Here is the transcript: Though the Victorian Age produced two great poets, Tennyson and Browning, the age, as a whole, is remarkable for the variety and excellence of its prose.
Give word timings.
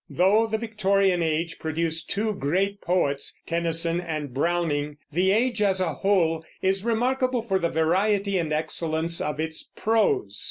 Though 0.09 0.47
the 0.47 0.57
Victorian 0.57 1.21
Age 1.21 1.59
produced 1.59 2.09
two 2.09 2.33
great 2.33 2.81
poets, 2.81 3.39
Tennyson 3.45 3.99
and 4.01 4.33
Browning, 4.33 4.97
the 5.11 5.29
age, 5.29 5.61
as 5.61 5.79
a 5.79 5.93
whole, 5.93 6.43
is 6.59 6.83
remarkable 6.83 7.43
for 7.43 7.59
the 7.59 7.69
variety 7.69 8.39
and 8.39 8.51
excellence 8.51 9.21
of 9.21 9.39
its 9.39 9.71
prose. 9.75 10.39